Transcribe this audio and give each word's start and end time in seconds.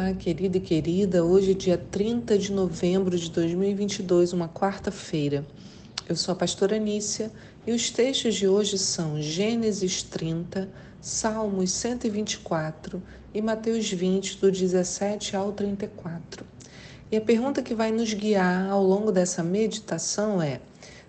Olá, 0.00 0.14
querida 0.14 0.58
e 0.58 0.60
querida. 0.60 1.24
Hoje, 1.24 1.50
é 1.50 1.54
dia 1.54 1.76
30 1.76 2.38
de 2.38 2.52
novembro 2.52 3.18
de 3.18 3.28
2022, 3.32 4.32
uma 4.32 4.48
quarta-feira. 4.48 5.44
Eu 6.08 6.14
sou 6.14 6.30
a 6.30 6.36
pastora 6.36 6.76
Anícia 6.76 7.32
e 7.66 7.72
os 7.72 7.90
textos 7.90 8.36
de 8.36 8.46
hoje 8.46 8.78
são 8.78 9.20
Gênesis 9.20 10.04
30, 10.04 10.68
Salmos 11.00 11.72
124 11.72 13.02
e 13.34 13.42
Mateus 13.42 13.90
20, 13.90 14.38
do 14.38 14.52
17 14.52 15.34
ao 15.34 15.50
34. 15.50 16.46
E 17.10 17.16
a 17.16 17.20
pergunta 17.20 17.60
que 17.60 17.74
vai 17.74 17.90
nos 17.90 18.14
guiar 18.14 18.70
ao 18.70 18.84
longo 18.84 19.10
dessa 19.10 19.42
meditação 19.42 20.40
é: 20.40 20.60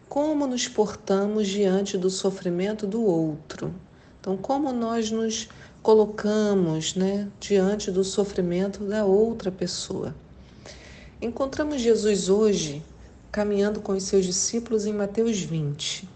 como 0.10 0.48
nos 0.48 0.68
portamos 0.68 1.48
diante 1.48 1.96
do 1.96 2.10
sofrimento 2.10 2.88
do 2.88 3.04
outro? 3.04 3.72
Então, 4.20 4.36
como 4.38 4.72
nós 4.74 5.12
nos 5.12 5.48
colocamos 5.82 6.96
né, 6.96 7.28
diante 7.40 7.90
do 7.90 8.04
sofrimento 8.04 8.84
da 8.84 9.06
outra 9.06 9.52
pessoa. 9.52 10.14
Encontramos 11.22 11.82
Jesus 11.82 12.30
hoje 12.30 12.84
caminhando 13.32 13.80
com 13.80 13.94
os 13.94 14.04
seus 14.04 14.26
discípulos 14.26 14.86
em 14.86 14.94
Mateus 14.94 15.40
20. 15.40 16.08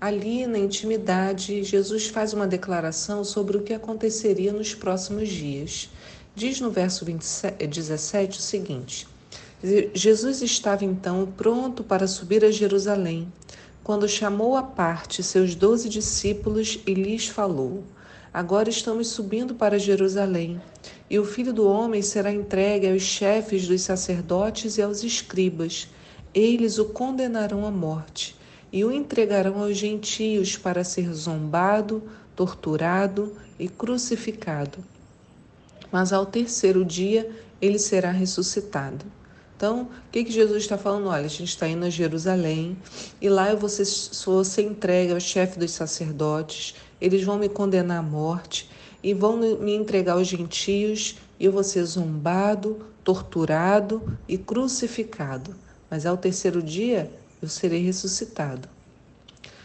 Ali, 0.00 0.46
na 0.46 0.58
intimidade, 0.58 1.62
Jesus 1.62 2.08
faz 2.08 2.32
uma 2.32 2.46
declaração 2.46 3.24
sobre 3.24 3.56
o 3.56 3.62
que 3.62 3.72
aconteceria 3.72 4.52
nos 4.52 4.74
próximos 4.74 5.28
dias. 5.28 5.90
Diz 6.34 6.60
no 6.60 6.70
verso 6.70 7.04
27, 7.04 7.66
17 7.66 8.38
o 8.38 8.42
seguinte: 8.42 9.06
Jesus 9.94 10.42
estava 10.42 10.84
então 10.84 11.32
pronto 11.36 11.84
para 11.84 12.06
subir 12.06 12.44
a 12.44 12.50
Jerusalém, 12.50 13.32
quando 13.84 14.08
chamou 14.08 14.56
à 14.56 14.62
parte 14.62 15.22
seus 15.22 15.54
doze 15.54 15.90
discípulos 15.90 16.80
e 16.86 16.94
lhes 16.94 17.28
falou: 17.28 17.84
Agora 18.32 18.70
estamos 18.70 19.08
subindo 19.08 19.54
para 19.54 19.78
Jerusalém, 19.78 20.58
e 21.08 21.18
o 21.18 21.24
filho 21.24 21.52
do 21.52 21.68
homem 21.68 22.00
será 22.00 22.32
entregue 22.32 22.90
aos 22.90 23.02
chefes 23.02 23.68
dos 23.68 23.82
sacerdotes 23.82 24.78
e 24.78 24.82
aos 24.82 25.04
escribas. 25.04 25.86
Eles 26.32 26.78
o 26.78 26.86
condenarão 26.86 27.66
à 27.66 27.70
morte 27.70 28.34
e 28.72 28.82
o 28.84 28.90
entregarão 28.90 29.62
aos 29.62 29.76
gentios 29.76 30.56
para 30.56 30.82
ser 30.82 31.12
zombado, 31.12 32.02
torturado 32.34 33.36
e 33.58 33.68
crucificado. 33.68 34.78
Mas 35.92 36.10
ao 36.10 36.24
terceiro 36.24 36.84
dia 36.84 37.30
ele 37.60 37.78
será 37.78 38.10
ressuscitado. 38.10 39.04
Então, 39.56 39.82
o 39.82 40.10
que, 40.10 40.24
que 40.24 40.32
Jesus 40.32 40.62
está 40.62 40.76
falando? 40.76 41.06
Olha, 41.08 41.26
a 41.26 41.28
gente 41.28 41.44
está 41.48 41.68
indo 41.68 41.84
a 41.84 41.90
Jerusalém 41.90 42.76
e 43.20 43.28
lá 43.28 43.54
vou 43.54 43.68
ser 43.68 44.62
entregue 44.62 45.12
ao 45.12 45.20
chefe 45.20 45.58
dos 45.58 45.70
sacerdotes, 45.70 46.74
eles 47.00 47.22
vão 47.22 47.38
me 47.38 47.48
condenar 47.48 47.98
à 47.98 48.02
morte 48.02 48.68
e 49.02 49.14
vão 49.14 49.36
me 49.36 49.74
entregar 49.74 50.14
aos 50.14 50.26
gentios 50.26 51.16
e 51.38 51.44
eu 51.44 51.52
vou 51.52 51.62
ser 51.62 51.84
zombado, 51.84 52.84
torturado 53.04 54.18
e 54.26 54.36
crucificado. 54.36 55.54
Mas 55.90 56.06
ao 56.06 56.16
terceiro 56.16 56.62
dia 56.62 57.10
eu 57.40 57.48
serei 57.48 57.82
ressuscitado. 57.82 58.73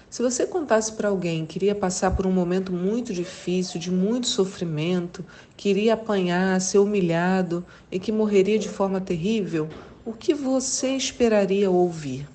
Se 0.09 0.23
você 0.23 0.47
contasse 0.47 0.93
para 0.93 1.09
alguém 1.09 1.45
que 1.45 1.59
iria 1.59 1.75
passar 1.75 2.11
por 2.11 2.25
um 2.25 2.31
momento 2.31 2.73
muito 2.73 3.13
difícil, 3.13 3.79
de 3.79 3.91
muito 3.91 4.25
sofrimento, 4.27 5.23
que 5.55 5.69
iria 5.69 5.93
apanhar, 5.93 6.59
ser 6.59 6.79
humilhado 6.79 7.63
e 7.91 7.99
que 7.99 8.11
morreria 8.11 8.57
de 8.57 8.67
forma 8.67 8.99
terrível, 8.99 9.69
o 10.03 10.11
que 10.11 10.33
você 10.33 10.95
esperaria 10.95 11.69
ouvir? 11.69 12.27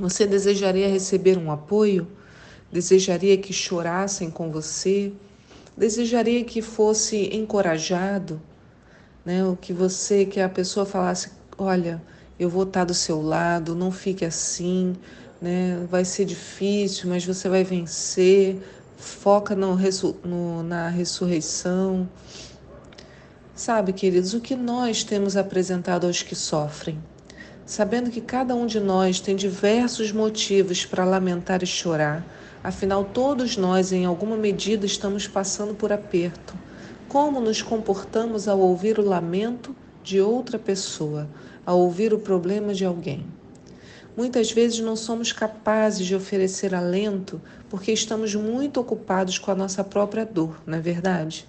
Você 0.00 0.26
desejaria 0.26 0.88
receber 0.88 1.36
um 1.36 1.52
apoio? 1.52 2.08
Desejaria 2.72 3.36
que 3.36 3.52
chorassem 3.52 4.30
com 4.30 4.50
você? 4.50 5.12
Desejaria 5.76 6.42
que 6.42 6.62
fosse 6.62 7.36
encorajado? 7.36 8.40
Né? 9.26 9.44
O 9.44 9.56
que 9.56 9.74
você, 9.74 10.24
que 10.24 10.40
a 10.40 10.48
pessoa 10.48 10.86
falasse, 10.86 11.32
olha, 11.58 12.02
eu 12.40 12.48
vou 12.48 12.62
estar 12.62 12.84
do 12.84 12.94
seu 12.94 13.20
lado, 13.20 13.74
não 13.74 13.92
fique 13.92 14.24
assim, 14.24 14.96
né? 15.42 15.84
Vai 15.90 16.04
ser 16.04 16.24
difícil, 16.24 17.10
mas 17.10 17.26
você 17.26 17.48
vai 17.48 17.64
vencer. 17.64 18.62
Foca 18.96 19.56
no, 19.56 19.76
no, 20.24 20.62
na 20.62 20.88
ressurreição. 20.88 22.08
Sabe, 23.52 23.92
queridos, 23.92 24.32
o 24.32 24.40
que 24.40 24.54
nós 24.54 25.02
temos 25.02 25.36
apresentado 25.36 26.06
aos 26.06 26.22
que 26.22 26.36
sofrem? 26.36 27.02
Sabendo 27.66 28.10
que 28.10 28.20
cada 28.20 28.54
um 28.54 28.66
de 28.66 28.78
nós 28.78 29.20
tem 29.20 29.34
diversos 29.34 30.12
motivos 30.12 30.86
para 30.86 31.04
lamentar 31.04 31.62
e 31.62 31.66
chorar, 31.66 32.24
afinal, 32.62 33.04
todos 33.04 33.56
nós, 33.56 33.92
em 33.92 34.04
alguma 34.04 34.36
medida, 34.36 34.86
estamos 34.86 35.26
passando 35.26 35.74
por 35.74 35.92
aperto. 35.92 36.54
Como 37.08 37.40
nos 37.40 37.60
comportamos 37.60 38.46
ao 38.46 38.60
ouvir 38.60 38.98
o 38.98 39.08
lamento 39.08 39.74
de 40.02 40.20
outra 40.20 40.58
pessoa, 40.58 41.28
ao 41.66 41.78
ouvir 41.80 42.14
o 42.14 42.18
problema 42.18 42.72
de 42.72 42.84
alguém? 42.84 43.26
Muitas 44.14 44.52
vezes 44.52 44.78
não 44.80 44.94
somos 44.94 45.32
capazes 45.32 46.06
de 46.06 46.14
oferecer 46.14 46.74
alento 46.74 47.40
porque 47.70 47.92
estamos 47.92 48.34
muito 48.34 48.78
ocupados 48.78 49.38
com 49.38 49.50
a 49.50 49.54
nossa 49.54 49.82
própria 49.82 50.26
dor, 50.26 50.60
não 50.66 50.76
é 50.76 50.80
verdade? 50.80 51.46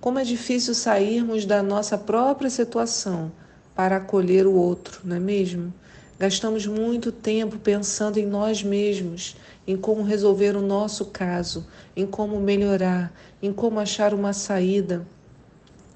Como 0.00 0.18
é 0.18 0.24
difícil 0.24 0.74
sairmos 0.74 1.44
da 1.44 1.62
nossa 1.62 1.98
própria 1.98 2.48
situação 2.48 3.30
para 3.74 3.96
acolher 3.96 4.46
o 4.46 4.54
outro, 4.54 5.00
não 5.04 5.16
é 5.16 5.20
mesmo? 5.20 5.74
Gastamos 6.18 6.66
muito 6.66 7.12
tempo 7.12 7.58
pensando 7.58 8.18
em 8.18 8.26
nós 8.26 8.62
mesmos, 8.62 9.36
em 9.66 9.76
como 9.76 10.02
resolver 10.02 10.56
o 10.56 10.62
nosso 10.62 11.04
caso, 11.06 11.66
em 11.94 12.06
como 12.06 12.40
melhorar, 12.40 13.12
em 13.42 13.52
como 13.52 13.78
achar 13.78 14.14
uma 14.14 14.32
saída. 14.32 15.06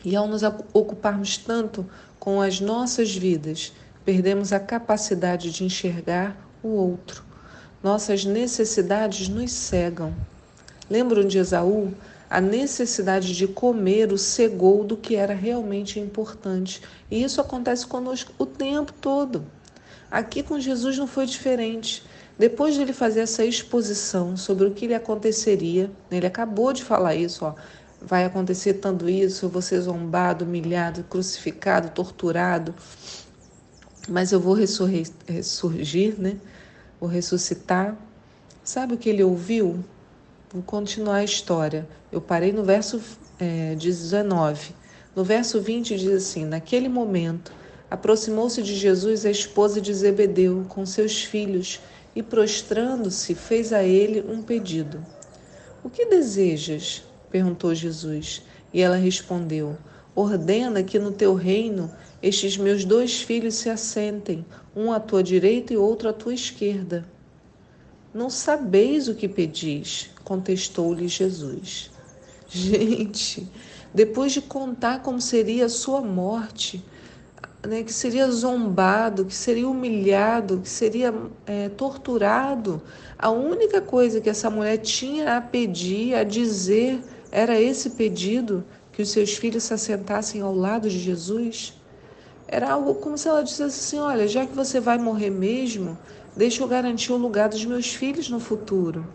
E 0.04 0.14
ao 0.14 0.28
nos 0.28 0.42
ocuparmos 0.74 1.38
tanto 1.38 1.86
com 2.18 2.40
as 2.40 2.60
nossas 2.60 3.16
vidas, 3.16 3.72
perdemos 4.04 4.52
a 4.52 4.60
capacidade 4.60 5.50
de 5.50 5.64
enxergar 5.64 6.36
o 6.62 6.68
outro. 6.68 7.24
Nossas 7.82 8.24
necessidades 8.24 9.28
nos 9.28 9.52
cegam. 9.52 10.14
Lembram 10.88 11.26
de 11.26 11.38
Esaú? 11.38 11.92
A 12.28 12.40
necessidade 12.40 13.36
de 13.36 13.46
comer 13.46 14.12
o 14.12 14.18
cegou 14.18 14.84
do 14.84 14.96
que 14.96 15.16
era 15.16 15.34
realmente 15.34 16.00
importante. 16.00 16.80
E 17.10 17.22
isso 17.22 17.40
acontece 17.40 17.86
conosco 17.86 18.32
o 18.38 18.46
tempo 18.46 18.92
todo. 18.92 19.44
Aqui 20.10 20.42
com 20.42 20.58
Jesus 20.58 20.96
não 20.96 21.06
foi 21.06 21.26
diferente. 21.26 22.02
Depois 22.38 22.74
de 22.74 22.80
ele 22.80 22.92
fazer 22.92 23.20
essa 23.20 23.44
exposição 23.44 24.36
sobre 24.36 24.66
o 24.66 24.70
que 24.70 24.86
lhe 24.86 24.94
aconteceria, 24.94 25.90
ele 26.10 26.26
acabou 26.26 26.72
de 26.72 26.82
falar 26.82 27.14
isso, 27.14 27.44
ó, 27.44 27.54
vai 28.00 28.24
acontecer 28.24 28.74
tanto 28.74 29.08
isso, 29.08 29.50
ser 29.60 29.80
zombado, 29.80 30.44
humilhado, 30.44 31.04
crucificado, 31.04 31.90
torturado 31.90 32.74
mas 34.08 34.32
eu 34.32 34.40
vou 34.40 34.54
ressurgir, 34.54 36.14
né? 36.18 36.36
Vou 37.00 37.08
ressuscitar. 37.08 37.96
Sabe 38.64 38.94
o 38.94 38.98
que 38.98 39.08
ele 39.08 39.22
ouviu? 39.22 39.84
Vou 40.52 40.62
continuar 40.62 41.16
a 41.16 41.24
história. 41.24 41.88
Eu 42.10 42.20
parei 42.20 42.52
no 42.52 42.64
verso 42.64 43.00
é, 43.38 43.74
19. 43.74 44.74
No 45.14 45.24
verso 45.24 45.60
20 45.60 45.96
diz 45.96 46.12
assim: 46.12 46.44
Naquele 46.44 46.88
momento, 46.88 47.52
aproximou-se 47.90 48.62
de 48.62 48.74
Jesus 48.74 49.24
a 49.24 49.30
esposa 49.30 49.80
de 49.80 49.92
Zebedeu 49.92 50.64
com 50.68 50.84
seus 50.86 51.22
filhos 51.22 51.80
e, 52.14 52.22
prostrando-se, 52.22 53.34
fez 53.34 53.72
a 53.72 53.82
ele 53.82 54.24
um 54.28 54.42
pedido. 54.42 55.04
O 55.82 55.90
que 55.90 56.06
desejas? 56.06 57.02
perguntou 57.30 57.74
Jesus. 57.74 58.42
E 58.72 58.80
ela 58.80 58.96
respondeu: 58.96 59.76
Ordena 60.14 60.82
que 60.82 60.98
no 60.98 61.10
teu 61.10 61.34
reino 61.34 61.90
estes 62.22 62.56
meus 62.56 62.84
dois 62.84 63.20
filhos 63.20 63.54
se 63.54 63.70
assentem, 63.70 64.44
um 64.76 64.92
à 64.92 65.00
tua 65.00 65.22
direita 65.22 65.72
e 65.72 65.76
outro 65.76 66.08
à 66.08 66.12
tua 66.12 66.34
esquerda. 66.34 67.04
Não 68.12 68.28
sabeis 68.28 69.08
o 69.08 69.14
que 69.14 69.26
pedis, 69.26 70.10
contestou-lhe 70.22 71.08
Jesus. 71.08 71.90
Gente, 72.48 73.48
depois 73.94 74.32
de 74.32 74.42
contar 74.42 75.02
como 75.02 75.20
seria 75.20 75.64
a 75.64 75.70
sua 75.70 76.02
morte, 76.02 76.84
né, 77.66 77.82
que 77.82 77.92
seria 77.92 78.30
zombado, 78.30 79.24
que 79.24 79.34
seria 79.34 79.68
humilhado, 79.68 80.60
que 80.60 80.68
seria 80.68 81.14
é, 81.46 81.68
torturado, 81.70 82.82
a 83.18 83.30
única 83.30 83.80
coisa 83.80 84.20
que 84.20 84.28
essa 84.28 84.50
mulher 84.50 84.78
tinha 84.78 85.36
a 85.36 85.40
pedir, 85.40 86.14
a 86.14 86.24
dizer, 86.24 87.00
era 87.30 87.58
esse 87.58 87.90
pedido 87.90 88.64
que 88.92 89.02
os 89.02 89.10
seus 89.10 89.34
filhos 89.36 89.64
se 89.64 89.74
assentassem 89.74 90.42
ao 90.42 90.54
lado 90.54 90.88
de 90.88 90.98
Jesus, 90.98 91.74
era 92.46 92.70
algo 92.70 92.94
como 92.96 93.16
se 93.16 93.26
ela 93.26 93.42
dissesse 93.42 93.62
assim: 93.62 93.98
Olha, 93.98 94.28
já 94.28 94.46
que 94.46 94.54
você 94.54 94.78
vai 94.78 94.98
morrer 94.98 95.30
mesmo, 95.30 95.98
deixa 96.36 96.62
eu 96.62 96.68
garantir 96.68 97.12
o 97.12 97.16
lugar 97.16 97.48
dos 97.48 97.64
meus 97.64 97.94
filhos 97.94 98.28
no 98.28 98.38
futuro. 98.38 99.06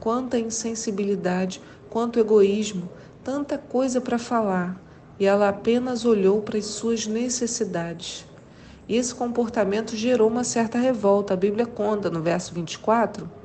Quanta 0.00 0.38
insensibilidade, 0.38 1.60
quanto 1.90 2.18
egoísmo, 2.18 2.88
tanta 3.22 3.58
coisa 3.58 4.00
para 4.00 4.18
falar, 4.18 4.80
e 5.20 5.26
ela 5.26 5.48
apenas 5.50 6.04
olhou 6.06 6.40
para 6.40 6.56
as 6.56 6.64
suas 6.64 7.06
necessidades. 7.06 8.24
E 8.88 8.96
esse 8.96 9.14
comportamento 9.14 9.94
gerou 9.94 10.28
uma 10.28 10.44
certa 10.44 10.78
revolta. 10.78 11.34
A 11.34 11.36
Bíblia 11.36 11.66
conta 11.66 12.08
no 12.08 12.22
verso 12.22 12.54
24 12.54 13.37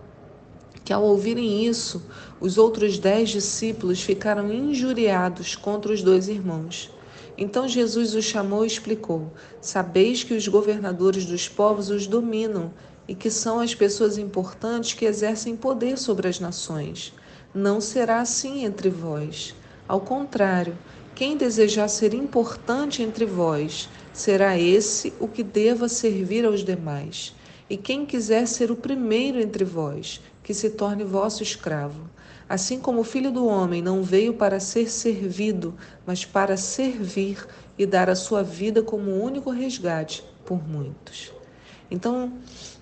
que 0.83 0.91
ao 0.91 1.03
ouvirem 1.03 1.65
isso, 1.65 2.01
os 2.39 2.57
outros 2.57 2.97
dez 2.97 3.29
discípulos 3.29 4.01
ficaram 4.01 4.51
injuriados 4.51 5.55
contra 5.55 5.93
os 5.93 6.01
dois 6.01 6.27
irmãos. 6.27 6.91
Então 7.37 7.67
Jesus 7.67 8.13
os 8.13 8.25
chamou 8.25 8.63
e 8.63 8.67
explicou: 8.67 9.31
Sabeis 9.61 10.23
que 10.23 10.33
os 10.33 10.47
governadores 10.47 11.25
dos 11.25 11.47
povos 11.47 11.89
os 11.89 12.05
dominam 12.05 12.71
e 13.07 13.15
que 13.15 13.29
são 13.29 13.59
as 13.59 13.73
pessoas 13.73 14.17
importantes 14.17 14.93
que 14.93 15.05
exercem 15.05 15.55
poder 15.55 15.97
sobre 15.97 16.27
as 16.27 16.39
nações. 16.39 17.13
Não 17.53 17.81
será 17.81 18.21
assim 18.21 18.63
entre 18.65 18.89
vós. 18.89 19.55
Ao 19.87 19.99
contrário, 19.99 20.77
quem 21.15 21.37
desejar 21.37 21.87
ser 21.87 22.13
importante 22.13 23.03
entre 23.03 23.25
vós, 23.25 23.89
será 24.11 24.57
esse 24.57 25.13
o 25.19 25.27
que 25.27 25.43
deva 25.43 25.87
servir 25.87 26.45
aos 26.45 26.63
demais. 26.63 27.35
E 27.69 27.77
quem 27.77 28.05
quiser 28.05 28.47
ser 28.47 28.71
o 28.71 28.75
primeiro 28.75 29.39
entre 29.39 29.63
vós, 29.63 30.21
que 30.43 30.53
se 30.53 30.69
torne 30.71 31.03
vosso 31.03 31.41
escravo. 31.41 32.09
Assim 32.47 32.79
como 32.79 32.99
o 32.99 33.05
Filho 33.05 33.31
do 33.31 33.47
Homem 33.47 33.81
não 33.81 34.03
veio 34.03 34.33
para 34.33 34.59
ser 34.59 34.91
servido, 34.91 35.73
mas 36.05 36.25
para 36.25 36.57
servir 36.57 37.47
e 37.77 37.85
dar 37.85 38.09
a 38.09 38.15
sua 38.15 38.43
vida 38.43 38.83
como 38.83 39.23
único 39.23 39.49
resgate 39.49 40.23
por 40.45 40.61
muitos. 40.67 41.31
Então, 41.89 42.33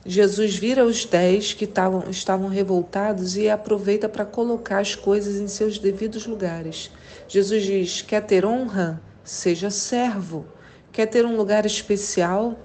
Jesus 0.05 0.55
vira 0.55 0.83
os 0.83 1.05
dez 1.05 1.53
que 1.53 1.65
estavam, 1.65 2.09
estavam 2.09 2.47
revoltados 2.47 3.37
e 3.37 3.49
aproveita 3.49 4.09
para 4.09 4.25
colocar 4.25 4.79
as 4.79 4.95
coisas 4.95 5.35
em 5.35 5.47
seus 5.47 5.77
devidos 5.77 6.25
lugares. 6.25 6.91
Jesus 7.27 7.63
diz: 7.63 8.01
quer 8.01 8.21
ter 8.21 8.45
honra? 8.45 9.01
Seja 9.23 9.69
servo. 9.69 10.45
Quer 10.91 11.05
ter 11.05 11.25
um 11.25 11.37
lugar 11.37 11.65
especial? 11.65 12.57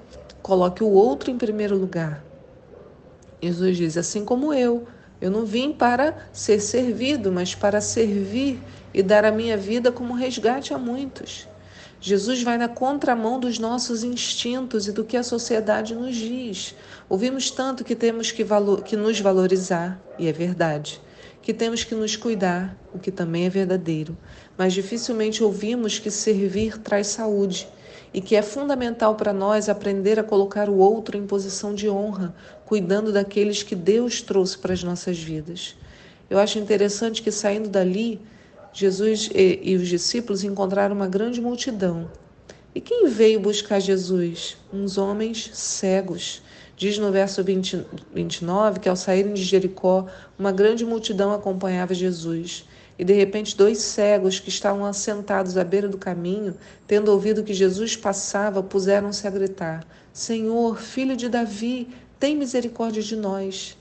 Coloque 0.42 0.82
o 0.82 0.88
outro 0.88 1.30
em 1.30 1.36
primeiro 1.36 1.76
lugar. 1.76 2.25
Jesus 3.42 3.76
diz: 3.76 3.96
assim 3.96 4.24
como 4.24 4.52
eu. 4.52 4.86
Eu 5.20 5.30
não 5.30 5.46
vim 5.46 5.72
para 5.72 6.14
ser 6.32 6.60
servido, 6.60 7.32
mas 7.32 7.54
para 7.54 7.80
servir 7.80 8.60
e 8.92 9.02
dar 9.02 9.24
a 9.24 9.32
minha 9.32 9.56
vida 9.56 9.90
como 9.90 10.12
resgate 10.12 10.74
a 10.74 10.78
muitos. 10.78 11.48
Jesus 12.00 12.42
vai 12.42 12.58
na 12.58 12.68
contramão 12.68 13.40
dos 13.40 13.58
nossos 13.58 14.04
instintos 14.04 14.86
e 14.86 14.92
do 14.92 15.04
que 15.04 15.16
a 15.16 15.22
sociedade 15.22 15.94
nos 15.94 16.14
diz. 16.14 16.74
Ouvimos 17.08 17.50
tanto 17.50 17.82
que 17.82 17.96
temos 17.96 18.30
que, 18.30 18.44
valor, 18.44 18.82
que 18.82 18.94
nos 18.94 19.18
valorizar, 19.18 19.98
e 20.18 20.28
é 20.28 20.32
verdade, 20.32 21.00
que 21.40 21.54
temos 21.54 21.82
que 21.82 21.94
nos 21.94 22.14
cuidar, 22.14 22.76
o 22.92 22.98
que 22.98 23.10
também 23.10 23.46
é 23.46 23.48
verdadeiro, 23.48 24.16
mas 24.58 24.74
dificilmente 24.74 25.42
ouvimos 25.42 25.98
que 25.98 26.10
servir 26.10 26.78
traz 26.78 27.06
saúde 27.06 27.66
e 28.16 28.20
que 28.22 28.34
é 28.34 28.40
fundamental 28.40 29.14
para 29.14 29.30
nós 29.30 29.68
aprender 29.68 30.18
a 30.18 30.24
colocar 30.24 30.70
o 30.70 30.78
outro 30.78 31.18
em 31.18 31.26
posição 31.26 31.74
de 31.74 31.86
honra, 31.86 32.34
cuidando 32.64 33.12
daqueles 33.12 33.62
que 33.62 33.74
Deus 33.74 34.22
trouxe 34.22 34.56
para 34.56 34.72
as 34.72 34.82
nossas 34.82 35.18
vidas. 35.18 35.76
Eu 36.30 36.38
acho 36.38 36.58
interessante 36.58 37.22
que 37.22 37.30
saindo 37.30 37.68
dali, 37.68 38.18
Jesus 38.72 39.28
e, 39.34 39.60
e 39.62 39.76
os 39.76 39.86
discípulos 39.86 40.44
encontraram 40.44 40.96
uma 40.96 41.06
grande 41.06 41.42
multidão. 41.42 42.10
E 42.74 42.80
quem 42.80 43.06
veio 43.06 43.38
buscar 43.38 43.80
Jesus? 43.80 44.56
Uns 44.72 44.96
homens 44.96 45.50
cegos. 45.52 46.40
Diz 46.74 46.96
no 46.96 47.12
verso 47.12 47.44
20, 47.44 47.84
29 48.14 48.80
que 48.80 48.88
ao 48.88 48.96
saírem 48.96 49.34
de 49.34 49.42
Jericó, 49.42 50.06
uma 50.38 50.52
grande 50.52 50.86
multidão 50.86 51.32
acompanhava 51.32 51.92
Jesus. 51.92 52.64
E 52.98 53.04
de 53.04 53.12
repente, 53.12 53.56
dois 53.56 53.78
cegos 53.78 54.40
que 54.40 54.48
estavam 54.48 54.84
assentados 54.86 55.56
à 55.58 55.64
beira 55.64 55.88
do 55.88 55.98
caminho, 55.98 56.56
tendo 56.86 57.12
ouvido 57.12 57.44
que 57.44 57.52
Jesus 57.52 57.94
passava, 57.94 58.62
puseram-se 58.62 59.26
a 59.26 59.30
gritar: 59.30 59.86
Senhor, 60.12 60.78
filho 60.80 61.16
de 61.16 61.28
Davi, 61.28 61.88
tem 62.18 62.34
misericórdia 62.34 63.02
de 63.02 63.14
nós. 63.14 63.76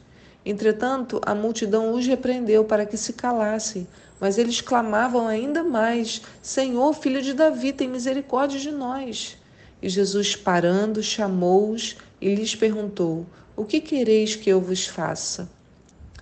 Entretanto, 0.46 1.22
a 1.26 1.34
multidão 1.34 1.94
os 1.94 2.06
repreendeu 2.06 2.66
para 2.66 2.86
que 2.86 2.98
se 2.98 3.14
calassem, 3.14 3.88
mas 4.20 4.38
eles 4.38 4.60
clamavam 4.60 5.28
ainda 5.28 5.64
mais: 5.64 6.22
Senhor, 6.42 6.94
filho 6.94 7.22
de 7.22 7.34
Davi, 7.34 7.72
tem 7.72 7.88
misericórdia 7.88 8.60
de 8.60 8.72
nós. 8.72 9.38
E 9.82 9.90
Jesus, 9.90 10.36
parando, 10.36 11.02
chamou-os 11.02 11.96
e 12.20 12.36
lhes 12.36 12.54
perguntou: 12.54 13.26
O 13.56 13.64
que 13.64 13.80
quereis 13.80 14.36
que 14.36 14.50
eu 14.50 14.60
vos 14.60 14.86
faça? 14.86 15.50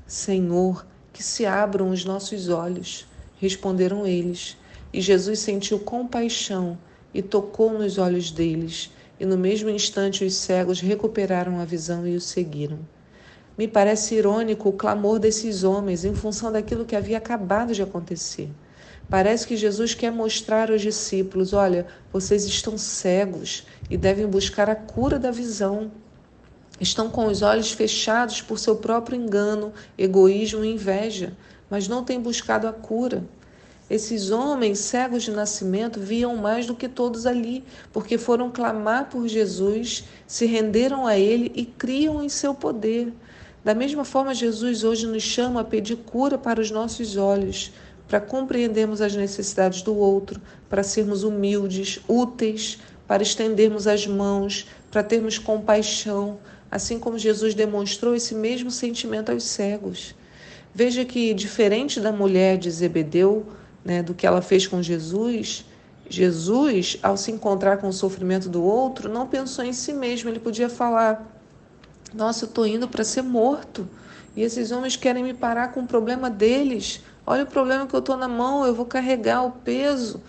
Senhor, 0.06 0.86
que 1.14 1.24
se 1.24 1.46
abram 1.46 1.92
os 1.92 2.04
nossos 2.04 2.50
olhos. 2.50 3.08
Responderam 3.40 4.06
eles. 4.06 4.58
E 4.92 5.00
Jesus 5.00 5.40
sentiu 5.40 5.80
compaixão 5.80 6.78
e 7.14 7.22
tocou 7.22 7.72
nos 7.72 7.98
olhos 7.98 8.32
deles. 8.32 8.92
E 9.20 9.26
no 9.26 9.38
mesmo 9.38 9.70
instante 9.70 10.26
os 10.26 10.34
cegos 10.34 10.82
recuperaram 10.82 11.60
a 11.60 11.66
visão 11.66 12.06
e 12.08 12.16
o 12.16 12.22
seguiram. 12.22 12.80
Me 13.56 13.68
parece 13.68 14.16
irônico 14.16 14.70
o 14.70 14.74
clamor 14.74 15.20
desses 15.20 15.64
homens 15.64 16.04
em 16.04 16.16
função 16.16 16.52
daquilo 16.52 16.86
que 16.86 16.96
havia 16.96 17.20
acabado 17.20 17.74
de 17.74 17.84
acontecer. 17.84 18.50
Parece 19.10 19.46
que 19.46 19.56
Jesus 19.56 19.94
quer 19.94 20.12
mostrar 20.12 20.72
aos 20.72 20.82
discípulos: 20.82 21.54
olha, 21.54 21.86
vocês 22.12 22.46
estão 22.46 22.78
cegos 22.78 23.68
e 23.90 23.96
devem 23.96 24.26
buscar 24.26 24.70
a 24.70 24.76
cura 24.76 25.20
da 25.20 25.30
visão. 25.30 25.92
Estão 26.84 27.10
com 27.10 27.28
os 27.28 27.42
olhos 27.42 27.72
fechados 27.72 28.42
por 28.42 28.60
seu 28.60 28.76
próprio 28.76 29.16
engano, 29.16 29.72
egoísmo 29.98 30.66
e 30.66 30.74
inveja, 30.74 31.32
mas 31.70 31.88
não 31.88 32.04
têm 32.04 32.20
buscado 32.20 32.68
a 32.68 32.74
cura. 32.74 33.24
Esses 33.90 34.32
homens 34.32 34.80
cegos 34.80 35.24
de 35.24 35.32
nascimento 35.32 35.98
viam 35.98 36.36
mais 36.36 36.66
do 36.66 36.76
que 36.76 36.90
todos 36.90 37.26
ali, 37.26 37.64
porque 37.94 38.18
foram 38.18 38.52
clamar 38.52 39.10
por 39.10 39.26
Jesus, 39.30 40.04
se 40.28 40.46
renderam 40.46 41.08
a 41.08 41.18
Ele 41.18 41.54
e 41.56 41.64
criam 41.64 42.22
em 42.22 42.28
seu 42.28 42.54
poder. 42.54 43.14
Da 43.64 43.74
mesma 43.74 44.04
forma, 44.04 44.36
Jesus 44.36 44.84
hoje 44.84 45.08
nos 45.08 45.24
chama 45.24 45.62
a 45.62 45.64
pedir 45.64 45.96
cura 45.96 46.38
para 46.38 46.60
os 46.60 46.70
nossos 46.70 47.16
olhos, 47.16 47.72
para 48.10 48.20
compreendermos 48.20 49.00
as 49.00 49.16
necessidades 49.16 49.82
do 49.82 49.96
outro, 49.96 50.42
para 50.70 50.84
sermos 50.84 51.24
humildes, 51.24 52.02
úteis, 52.10 52.78
para 53.08 53.24
estendermos 53.24 53.88
as 53.88 54.06
mãos, 54.06 54.68
para 54.92 55.02
termos 55.02 55.38
compaixão, 55.38 56.40
assim 56.74 56.98
como 56.98 57.20
Jesus 57.20 57.54
demonstrou 57.54 58.16
esse 58.16 58.34
mesmo 58.34 58.72
sentimento 58.72 59.32
aos 59.32 59.44
cegos. 59.44 60.16
Veja 60.74 61.06
que, 61.06 61.32
diferente 61.32 62.00
da 62.00 62.12
mulher 62.12 62.58
de 62.58 62.72
Zebedeu, 62.72 63.46
né, 63.86 64.02
do 64.02 64.16
que 64.16 64.26
ela 64.26 64.42
fez 64.42 64.66
com 64.66 64.82
Jesus, 64.82 65.66
Jesus, 66.10 66.98
ao 67.04 67.16
se 67.16 67.32
encontrar 67.32 67.78
com 67.78 67.90
o 67.90 67.94
sofrimento 67.94 68.50
do 68.50 68.64
outro, 68.64 69.08
não 69.08 69.28
pensou 69.28 69.64
em 69.64 69.72
si 69.72 69.94
mesmo. 69.94 70.32
Ele 70.32 70.40
podia 70.40 70.68
falar: 70.68 71.40
nossa, 72.12 72.46
eu 72.46 72.50
estou 72.50 72.66
indo 72.66 72.88
para 72.88 73.04
ser 73.04 73.22
morto. 73.22 73.88
E 74.36 74.42
esses 74.42 74.72
homens 74.72 74.96
querem 74.96 75.24
me 75.24 75.34
parar 75.36 75.74
com 75.74 75.82
o 75.82 75.88
problema 75.88 76.28
deles. 76.28 77.02
Olha 77.24 77.44
o 77.44 77.48
problema 77.48 77.86
que 77.86 77.94
eu 77.94 78.00
estou 78.00 78.18
na 78.18 78.28
mão, 78.28 78.66
eu 78.66 78.74
vou 78.74 78.88
carregar 78.88 79.46
o 79.46 79.52
peso. 79.52 80.20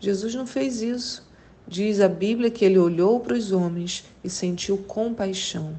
Jesus 0.00 0.34
não 0.34 0.48
fez 0.48 0.82
isso. 0.82 1.24
Diz 1.66 2.00
a 2.00 2.08
Bíblia 2.08 2.50
que 2.50 2.64
ele 2.64 2.76
olhou 2.76 3.20
para 3.20 3.34
os 3.34 3.52
homens 3.52 4.04
e 4.24 4.28
sentiu 4.28 4.78
compaixão. 4.78 5.76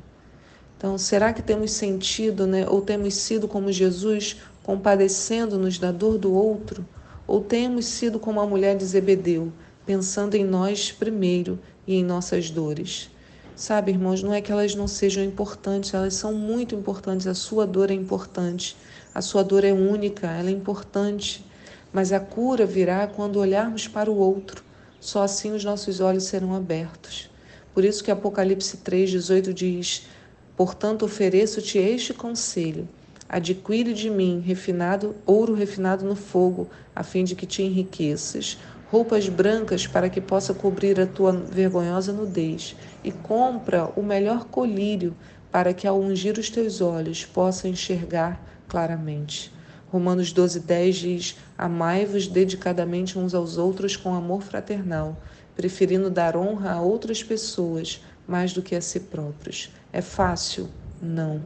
Então, 0.83 0.97
será 0.97 1.31
que 1.31 1.41
temos 1.41 1.71
sentido, 1.71 2.45
né, 2.45 2.67
ou 2.67 2.81
temos 2.81 3.13
sido 3.13 3.47
como 3.47 3.71
Jesus, 3.71 4.35
compadecendo-nos 4.63 5.79
da 5.79 5.93
dor 5.93 6.17
do 6.17 6.33
outro? 6.33 6.85
Ou 7.25 7.39
temos 7.39 7.85
sido 7.85 8.19
como 8.19 8.41
a 8.41 8.45
mulher 8.45 8.75
de 8.75 8.83
Zebedeu, 8.83 9.53
pensando 9.85 10.35
em 10.35 10.43
nós 10.43 10.91
primeiro 10.91 11.57
e 11.87 11.95
em 11.95 12.03
nossas 12.03 12.49
dores? 12.49 13.09
Sabe, 13.55 13.93
irmãos, 13.93 14.21
não 14.21 14.33
é 14.33 14.41
que 14.41 14.51
elas 14.51 14.75
não 14.75 14.85
sejam 14.85 15.23
importantes, 15.23 15.93
elas 15.93 16.15
são 16.15 16.33
muito 16.33 16.75
importantes. 16.75 17.27
A 17.27 17.33
sua 17.33 17.65
dor 17.65 17.89
é 17.89 17.93
importante, 17.93 18.75
a 19.15 19.21
sua 19.21 19.41
dor 19.41 19.63
é 19.63 19.71
única, 19.71 20.27
ela 20.27 20.49
é 20.49 20.51
importante. 20.51 21.45
Mas 21.93 22.11
a 22.11 22.19
cura 22.19 22.65
virá 22.65 23.07
quando 23.07 23.39
olharmos 23.39 23.87
para 23.87 24.11
o 24.11 24.17
outro. 24.17 24.61
Só 24.99 25.23
assim 25.23 25.53
os 25.53 25.63
nossos 25.63 26.01
olhos 26.01 26.25
serão 26.25 26.53
abertos. 26.53 27.29
Por 27.73 27.85
isso 27.85 28.03
que 28.03 28.11
Apocalipse 28.11 28.75
3,18 28.79 29.53
diz: 29.53 30.07
Portanto, 30.55 31.05
ofereço-te 31.05 31.79
este 31.79 32.13
conselho: 32.13 32.87
adquire 33.27 33.93
de 33.93 34.09
mim 34.09 34.39
refinado, 34.45 35.15
ouro 35.25 35.53
refinado 35.53 36.05
no 36.05 36.15
fogo, 36.15 36.69
a 36.95 37.01
fim 37.03 37.23
de 37.23 37.35
que 37.35 37.47
te 37.47 37.63
enriqueças. 37.63 38.59
Roupas 38.91 39.27
brancas 39.27 39.87
para 39.87 40.07
que 40.07 40.21
possa 40.21 40.53
cobrir 40.53 40.99
a 40.99 41.07
tua 41.07 41.31
vergonhosa 41.31 42.13
nudez, 42.13 42.75
e 43.03 43.11
compra 43.11 43.91
o 43.95 44.03
melhor 44.03 44.45
colírio 44.45 45.15
para 45.51 45.73
que 45.73 45.87
ao 45.87 45.99
ungir 45.99 46.37
os 46.37 46.51
teus 46.51 46.79
olhos 46.81 47.25
possa 47.25 47.67
enxergar 47.67 48.39
claramente. 48.67 49.51
Romanos 49.91 50.31
12:10 50.31 50.91
diz: 50.91 51.37
Amai-vos 51.57 52.27
dedicadamente 52.27 53.17
uns 53.17 53.33
aos 53.33 53.57
outros 53.57 53.95
com 53.95 54.13
amor 54.13 54.43
fraternal, 54.43 55.17
preferindo 55.55 56.09
dar 56.09 56.37
honra 56.37 56.73
a 56.73 56.81
outras 56.81 57.23
pessoas 57.23 58.01
mais 58.27 58.53
do 58.53 58.61
que 58.61 58.75
a 58.75 58.81
si 58.81 58.99
próprios. 58.99 59.71
É 59.91 60.01
fácil? 60.01 60.69
Não. 61.01 61.41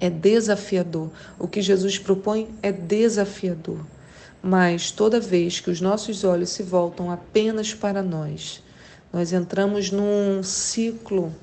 É 0.00 0.10
desafiador. 0.10 1.10
O 1.38 1.46
que 1.46 1.62
Jesus 1.62 1.98
propõe 1.98 2.48
é 2.62 2.72
desafiador. 2.72 3.78
Mas 4.42 4.90
toda 4.90 5.18
vez 5.18 5.60
que 5.60 5.70
os 5.70 5.80
nossos 5.80 6.22
olhos 6.22 6.50
se 6.50 6.62
voltam 6.62 7.10
apenas 7.10 7.72
para 7.72 8.02
nós, 8.02 8.62
nós 9.12 9.32
entramos 9.32 9.90
num 9.90 10.42
ciclo 10.42 11.34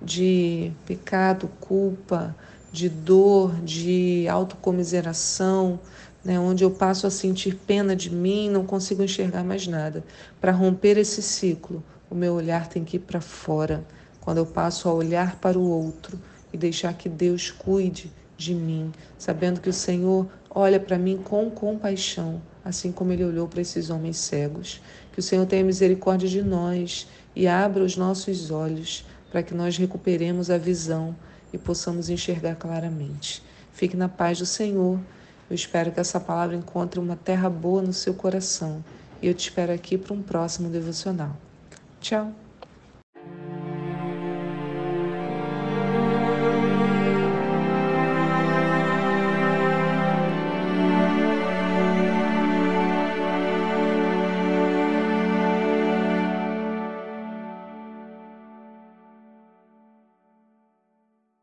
de 0.00 0.72
pecado, 0.86 1.50
culpa, 1.60 2.34
de 2.72 2.88
dor, 2.88 3.54
de 3.62 4.26
autocomiseração, 4.28 5.78
né, 6.24 6.38
onde 6.38 6.64
eu 6.64 6.70
passo 6.70 7.06
a 7.06 7.10
sentir 7.10 7.56
pena 7.66 7.96
de 7.96 8.10
mim, 8.10 8.48
não 8.48 8.64
consigo 8.64 9.02
enxergar 9.02 9.42
mais 9.42 9.66
nada. 9.66 10.04
Para 10.40 10.52
romper 10.52 10.96
esse 10.96 11.22
ciclo, 11.22 11.82
o 12.10 12.14
meu 12.14 12.34
olhar 12.34 12.66
tem 12.66 12.84
que 12.84 12.96
ir 12.96 13.00
para 13.00 13.20
fora. 13.20 13.84
Quando 14.20 14.38
eu 14.38 14.46
passo 14.46 14.88
a 14.88 14.92
olhar 14.92 15.36
para 15.36 15.58
o 15.58 15.62
outro 15.62 16.18
e 16.52 16.58
deixar 16.58 16.92
que 16.92 17.08
Deus 17.08 17.50
cuide 17.50 18.12
de 18.36 18.54
mim, 18.54 18.92
sabendo 19.16 19.60
que 19.60 19.68
o 19.68 19.72
Senhor 19.72 20.26
olha 20.50 20.80
para 20.80 20.98
mim 20.98 21.18
com 21.18 21.48
compaixão, 21.50 22.42
assim 22.64 22.90
como 22.90 23.12
ele 23.12 23.24
olhou 23.24 23.46
para 23.46 23.60
esses 23.60 23.88
homens 23.90 24.16
cegos. 24.16 24.82
Que 25.12 25.20
o 25.20 25.22
Senhor 25.22 25.46
tenha 25.46 25.64
misericórdia 25.64 26.28
de 26.28 26.42
nós 26.42 27.06
e 27.34 27.46
abra 27.46 27.84
os 27.84 27.96
nossos 27.96 28.50
olhos 28.50 29.06
para 29.30 29.42
que 29.42 29.54
nós 29.54 29.76
recuperemos 29.76 30.50
a 30.50 30.58
visão 30.58 31.14
e 31.52 31.58
possamos 31.58 32.10
enxergar 32.10 32.56
claramente. 32.56 33.42
Fique 33.72 33.96
na 33.96 34.08
paz 34.08 34.38
do 34.38 34.46
Senhor. 34.46 34.98
Eu 35.48 35.54
espero 35.54 35.92
que 35.92 36.00
essa 36.00 36.18
palavra 36.18 36.56
encontre 36.56 36.98
uma 36.98 37.16
terra 37.16 37.48
boa 37.48 37.82
no 37.82 37.92
seu 37.92 38.14
coração. 38.14 38.84
E 39.22 39.26
eu 39.26 39.34
te 39.34 39.48
espero 39.48 39.72
aqui 39.72 39.96
para 39.96 40.14
um 40.14 40.22
próximo 40.22 40.68
devocional. 40.68 41.36
Tchau! 42.00 42.32